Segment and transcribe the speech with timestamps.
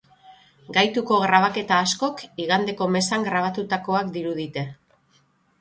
[0.77, 4.65] Gaituko grabaketa askok igandeko mezan grabatutakoak dirudite.